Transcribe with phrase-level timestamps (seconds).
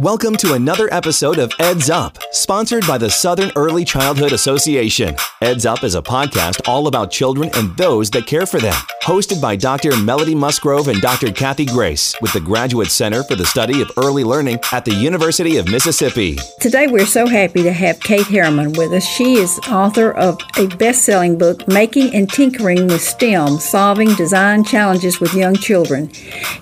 [0.00, 5.14] Welcome to another episode of Eds Up, sponsored by the Southern Early Childhood Association.
[5.44, 8.72] Heads Up is a podcast all about children and those that care for them.
[9.02, 9.94] Hosted by Dr.
[9.94, 11.32] Melody Musgrove and Dr.
[11.32, 15.58] Kathy Grace with the Graduate Center for the Study of Early Learning at the University
[15.58, 16.38] of Mississippi.
[16.60, 19.04] Today, we're so happy to have Cate Heroman with us.
[19.04, 24.64] She is author of a best selling book, Making and Tinkering with STEM Solving Design
[24.64, 26.08] Challenges with Young Children.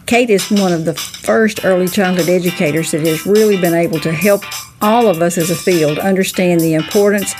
[0.07, 4.11] Cate is one of the first early childhood educators that has really been able to
[4.11, 4.43] help
[4.83, 7.35] all of us as a field understand the importance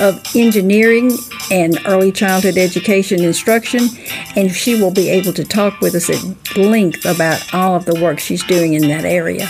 [0.00, 1.10] of engineering
[1.50, 3.82] and early childhood education instruction,
[4.36, 8.00] and she will be able to talk with us at length about all of the
[8.02, 9.48] work she's doing in that area.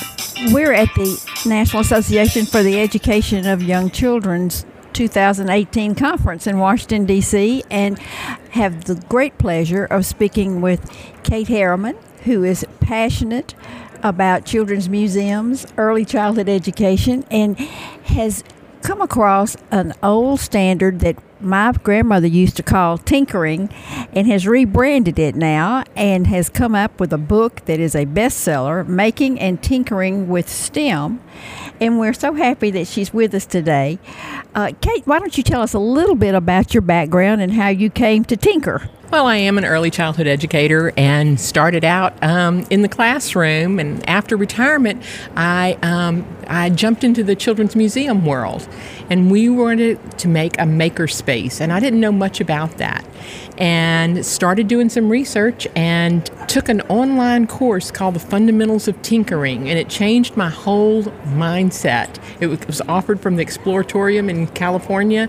[0.52, 7.06] We're at the National Association for the Education of Young Children's 2018 conference in Washington,
[7.06, 7.98] D.C., and
[8.50, 10.90] have the great pleasure of speaking with
[11.22, 13.54] Cate Heroman, who is passionate
[14.02, 18.44] about children's museums, early childhood education, and has
[18.82, 23.68] come across an old standard that my grandmother used to call tinkering
[24.12, 28.06] and has rebranded it now and has come up with a book that is a
[28.06, 31.20] bestseller, Making and Tinkering with STEM.
[31.80, 34.00] And we're so happy that she's with us today.
[34.54, 37.68] Uh, Cate, why don't you tell us a little bit about your background and how
[37.68, 38.88] you came to tinker?
[39.12, 43.78] Well, I am an early childhood educator and started out um, in the classroom.
[43.78, 45.02] And after retirement,
[45.34, 48.68] I, um, I jumped into the children's museum world
[49.10, 53.04] and we wanted to make a makerspace, and I didn't know much about that.
[53.56, 59.68] And started doing some research and took an online course called The Fundamentals of Tinkering,
[59.68, 61.02] and it changed my whole
[61.36, 62.18] mindset.
[62.40, 65.28] It was offered from the Exploratorium in California,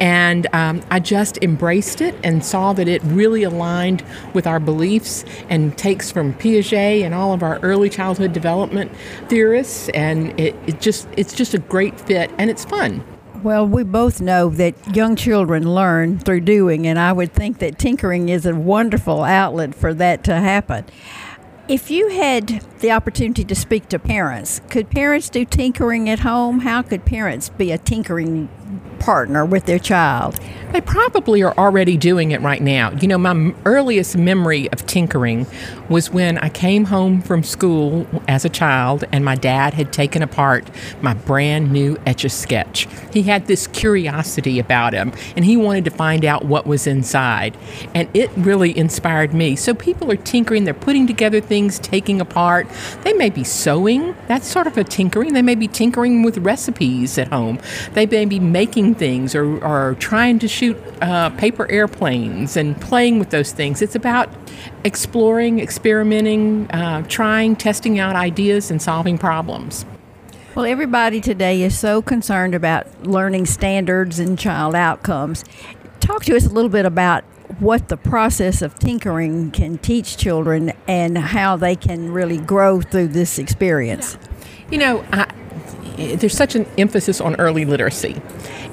[0.00, 4.02] and um, I just embraced it and saw that it really aligned
[4.34, 8.90] with our beliefs and takes from Piaget and all of our early childhood development
[9.28, 13.04] theorists, and it, it just it's just a great fit and it's fun.
[13.42, 17.78] Well, we both know that young children learn through doing, and I would think that
[17.78, 20.84] tinkering is a wonderful outlet for that to happen.
[21.66, 26.60] If you had the opportunity to speak to parents, could parents do tinkering at home?
[26.60, 28.50] How could parents be a tinkering
[29.00, 30.38] partner with their child.
[30.72, 32.92] They probably are already doing it right now.
[32.92, 35.46] You know, my earliest memory of tinkering
[35.88, 40.22] was when I came home from school as a child and my dad had taken
[40.22, 40.70] apart
[41.02, 42.86] my brand new etch a sketch.
[43.12, 47.56] He had this curiosity about him and he wanted to find out what was inside.
[47.92, 49.56] And it really inspired me.
[49.56, 52.68] So people are tinkering, they're putting together things, taking apart.
[53.02, 54.14] They may be sewing.
[54.28, 55.32] That's sort of a tinkering.
[55.32, 57.58] They may be tinkering with recipes at home.
[57.94, 63.18] They may be making things or, or trying to shoot uh, paper airplanes and playing
[63.18, 63.82] with those things.
[63.82, 64.28] It's about
[64.84, 69.84] exploring, experimenting, uh, trying, testing out ideas, and solving problems.
[70.54, 75.44] Well, everybody today is so concerned about learning standards and child outcomes.
[76.00, 77.24] Talk to us a little bit about
[77.58, 83.08] what the process of tinkering can teach children and how they can really grow through
[83.08, 84.18] this experience.
[84.70, 85.32] You know, I,
[86.16, 88.20] there's such an emphasis on early literacy.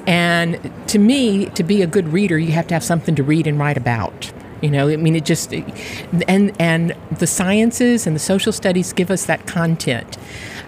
[0.08, 3.46] And to me, to be a good reader, you have to have something to read
[3.46, 4.32] and write about.
[4.62, 9.10] You know, I mean, it just and and the sciences and the social studies give
[9.10, 10.16] us that content.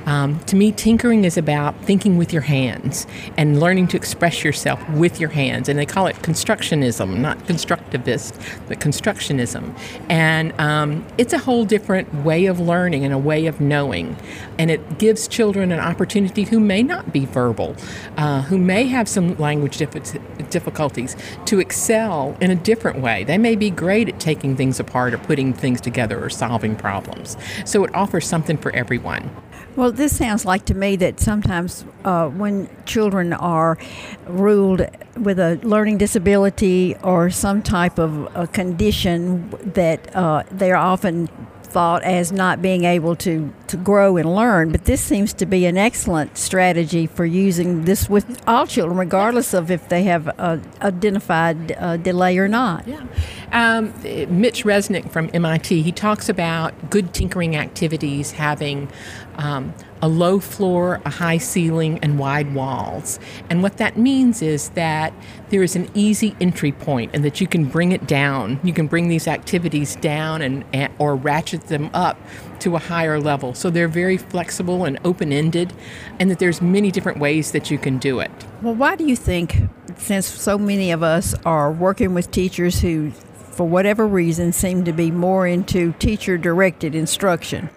[0.07, 3.07] Um, to me, tinkering is about thinking with your hands
[3.37, 5.69] and learning to express yourself with your hands.
[5.69, 8.35] And they call it constructionism, not constructivist,
[8.69, 9.79] but constructionism.
[10.09, 14.17] And um, it's a whole different way of learning and a way of knowing.
[14.59, 17.77] And it gives children an opportunity who may not be verbal,
[18.17, 23.25] uh, who may have some language dif- difficulties, to excel in a different way.
[23.25, 27.37] They may be great at taking things apart or putting things together or solving problems.
[27.65, 29.31] So it offers something for everyone.
[29.77, 33.79] Well, this sounds like to me that sometimes uh, when children are
[34.27, 34.85] ruled
[35.17, 41.29] with a learning disability or some type of a condition, that uh, they are often
[41.71, 45.67] Thought as not being able to, to grow and learn, but this seems to be
[45.67, 50.33] an excellent strategy for using this with all children, regardless of if they have a
[50.41, 52.89] uh, identified uh, delay or not.
[52.89, 53.07] Yeah.
[53.53, 58.89] Um, Mitch Resnick from MIT, he talks about good tinkering activities having
[59.37, 59.73] um,
[60.03, 63.19] a low floor, a high ceiling, and wide walls.
[63.49, 65.13] And what that means is that
[65.51, 68.61] there is an easy entry point and that you can bring it down.
[68.63, 72.19] You can bring these activities down and, and or ratchet them up
[72.61, 73.55] to a higher level.
[73.55, 75.73] So they're very flexible and open-ended
[76.19, 78.31] and that there's many different ways that you can do it.
[78.63, 79.57] Well, why do you think
[79.97, 84.93] since so many of us are working with teachers who for whatever reason seem to
[84.93, 87.69] be more into teacher directed instruction?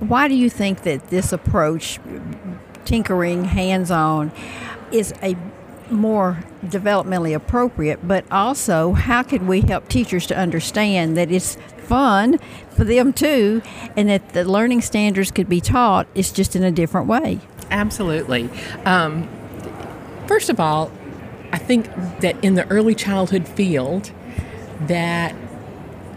[0.00, 1.98] Why do you think that this approach,
[2.84, 4.30] tinkering, hands on,
[4.92, 5.36] is a
[5.90, 12.38] more developmentally appropriate, but also how can we help teachers to understand that it's fun
[12.76, 13.62] for them too
[13.96, 17.40] and that the learning standards could be taught, it's just in a different way?
[17.70, 18.48] Absolutely.
[18.84, 19.28] Um,
[20.28, 20.92] first of all,
[21.52, 21.86] I think
[22.20, 24.12] that in the early childhood field,
[24.86, 25.34] that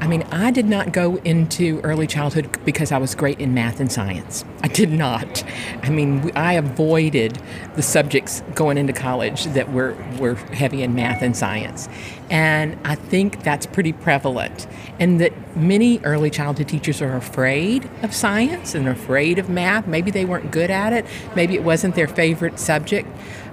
[0.02, 3.80] I mean, I did not go into early childhood because I was great in math
[3.80, 4.44] and science.
[4.64, 5.44] I did not.
[5.84, 7.38] I mean, I avoided
[7.76, 11.88] the subjects going into college that were, were heavy in math and science.
[12.32, 14.66] And I think that's pretty prevalent.
[15.00, 19.86] And that many early childhood teachers are afraid of science and afraid of math.
[19.86, 21.06] Maybe they weren't good at it,
[21.36, 23.08] maybe it wasn't their favorite subject.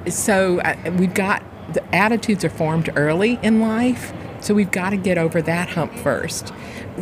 [0.09, 4.13] So I, uh, we got the attitudes are formed early in life.
[4.41, 6.53] So we've got to get over that hump first.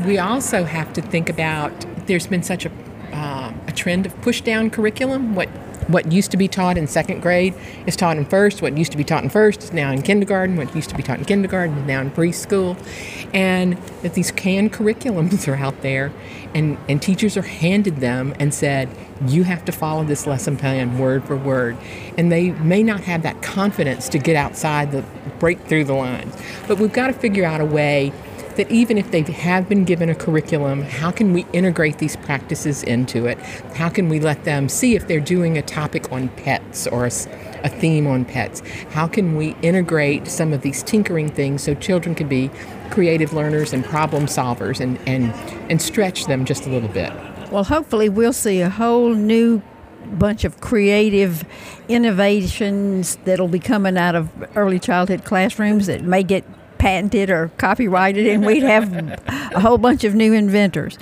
[0.04, 1.72] We also have to think about
[2.06, 2.70] there's been such a,
[3.12, 5.48] uh, a trend of push down curriculum, what
[5.88, 7.54] what used to be taught in second grade
[7.86, 8.62] is taught in first.
[8.62, 10.56] What used to be taught in first is now in kindergarten.
[10.56, 12.76] What used to be taught in kindergarten is now in preschool.
[13.34, 16.12] And that these canned curriculums are out there,
[16.54, 18.88] and, and teachers are handed them and said,
[19.26, 21.76] you have to follow this lesson plan word for word.
[22.18, 25.04] And they may not have that confidence to get outside the
[25.38, 26.36] break through the lines.
[26.68, 28.12] But we've got to figure out a way
[28.56, 32.82] that even if they have been given a curriculum, how can we integrate these practices
[32.82, 33.38] into it?
[33.76, 37.10] How can we let them see if they're doing a topic on pets or a,
[37.64, 38.60] a theme on pets?
[38.90, 42.50] How can we integrate some of these tinkering things so children can be
[42.90, 45.32] creative learners and problem solvers and, and,
[45.70, 47.12] and stretch them just a little bit?
[47.50, 49.62] Well, hopefully, we'll see a whole new
[50.06, 51.44] bunch of creative
[51.88, 56.44] innovations that'll be coming out of early childhood classrooms that may get
[56.86, 58.92] patented or copyrighted, and we'd have
[59.28, 60.96] a whole bunch of new inventors.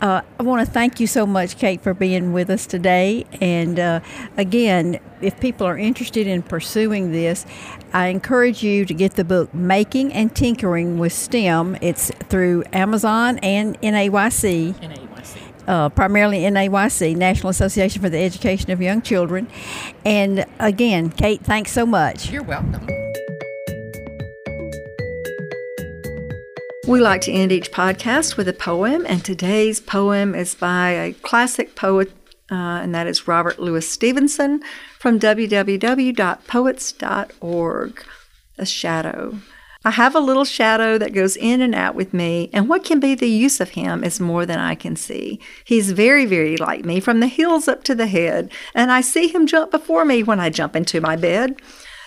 [0.00, 3.26] Uh, I want to thank you so much, Cate, for being with us today.
[3.40, 3.98] And uh,
[4.36, 7.46] again, if people are interested in pursuing this,
[7.92, 11.78] I encourage you to get the book Making and Tinkering with STEM.
[11.82, 14.74] It's through Amazon and NAYC.
[14.74, 15.36] NAYC.
[15.66, 19.48] Uh, primarily NAYC, National Association for the Education of Young Children.
[20.04, 22.30] And again, Cate, thanks so much.
[22.30, 22.86] You're welcome.
[26.86, 31.12] We like to end each podcast with a poem, and today's poem is by a
[31.14, 32.12] classic poet,
[32.52, 34.60] uh, and that is Robert Louis Stevenson
[34.98, 38.04] from www.poets.org.
[38.58, 39.38] A shadow.
[39.82, 43.00] I have a little shadow that goes in and out with me, and what can
[43.00, 45.40] be the use of him is more than I can see.
[45.64, 49.28] He's very, very like me, from the heels up to the head, and I see
[49.28, 51.56] him jump before me when I jump into my bed.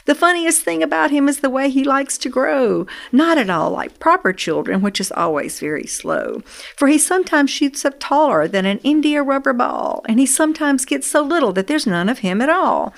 [0.07, 3.71] The funniest thing about him is the way he likes to grow, not at all
[3.71, 6.43] like proper children, which is always very slow.
[6.77, 11.11] For he sometimes shoots up taller than an india rubber ball, and he sometimes gets
[11.11, 12.93] so little that there's none of him at all.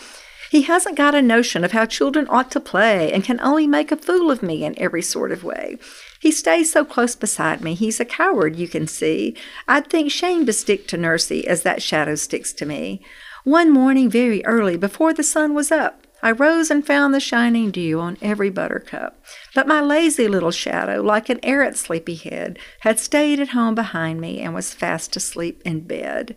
[0.51, 3.91] He hasn't got a notion of how children ought to play and can only make
[3.91, 5.77] a fool of me in every sort of way.
[6.21, 9.35] He stays so close beside me, he's a coward, you can see.
[9.67, 13.01] I'd think shame to stick to nursie as that shadow sticks to me.
[13.45, 17.71] One morning, very early, before the sun was up, I rose and found the shining
[17.71, 19.21] dew on every buttercup.
[19.55, 24.39] But my lazy little shadow, like an errant sleepyhead, had stayed at home behind me
[24.41, 26.35] and was fast asleep in bed.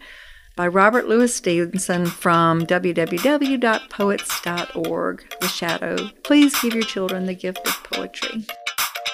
[0.54, 5.96] By Robert Louis Stevenson from www.poets.org, The Shadow.
[6.22, 8.46] Please give your children the gift of poetry.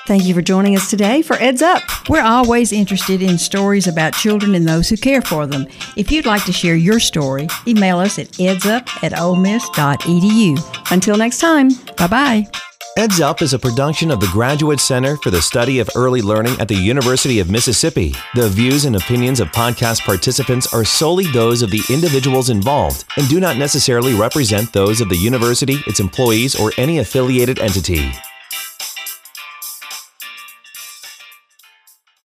[0.08, 1.82] Thank you for joining us today for Ed's Up.
[2.08, 5.66] We're always interested in stories about children and those who care for them.
[5.98, 10.90] If you'd like to share your story, email us at edsup at olemiss.edu.
[10.90, 12.46] Until next time, bye bye.
[12.96, 16.58] Ed's Up is a production of the Graduate Center for the Study of Early Learning
[16.58, 18.14] at the University of Mississippi.
[18.34, 23.28] The views and opinions of podcast participants are solely those of the individuals involved and
[23.28, 28.10] do not necessarily represent those of the university, its employees, or any affiliated entity.